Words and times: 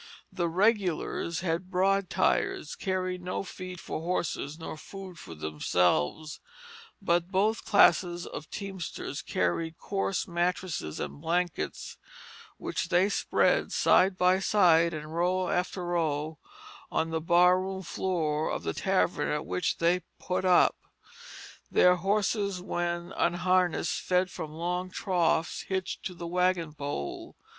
The 0.33 0.49
"Regulars" 0.49 1.41
had 1.41 1.69
broad 1.69 2.09
tires, 2.09 2.73
carried 2.75 3.21
no 3.21 3.43
feed 3.43 3.79
for 3.79 4.01
horses 4.01 4.57
nor 4.57 4.75
food 4.75 5.19
for 5.19 5.35
themselves, 5.35 6.39
but 6.99 7.29
both 7.31 7.65
classes 7.65 8.25
of 8.25 8.49
teamsters 8.49 9.21
carried 9.21 9.77
coarse 9.77 10.27
mattresses 10.27 10.99
and 10.99 11.21
blankets, 11.21 11.97
which 12.57 12.89
they 12.89 13.09
spread 13.09 13.71
side 13.71 14.17
by 14.17 14.39
side, 14.39 14.91
and 14.95 15.13
row 15.15 15.49
after 15.49 15.85
row, 15.85 16.39
on 16.91 17.11
the 17.11 17.21
bar 17.21 17.61
room 17.61 17.83
floor 17.83 18.49
of 18.49 18.63
the 18.63 18.73
tavern 18.73 19.27
at 19.27 19.45
which 19.45 19.77
they 19.77 20.01
"put 20.17 20.45
up." 20.45 20.77
Their 21.69 21.97
horses 21.97 22.59
when 22.59 23.11
unharnessed 23.11 24.01
fed 24.01 24.31
from 24.31 24.49
long 24.51 24.89
troughs 24.89 25.61
hitched 25.67 26.03
to 26.05 26.15
the 26.15 26.25
wagon 26.25 26.73
pole. 26.73 27.35